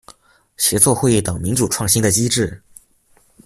[0.57, 2.59] 協作會議等民主創新的機制